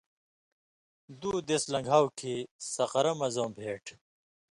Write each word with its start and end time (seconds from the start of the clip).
دُو 1.19 1.31
دیس 1.47 1.63
لن٘گھاؤ 1.73 2.05
کھیں 2.17 2.39
سقرہ 2.73 3.13
مہ 3.19 3.27
زؤں 3.33 3.51
بھیٹ 3.55 3.85